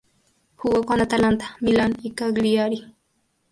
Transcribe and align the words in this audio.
Jugó 0.55 0.83
con 0.83 0.99
Atalanta, 0.99 1.57
Milan 1.59 1.95
y 2.01 2.09
Cagliari. 2.13 2.95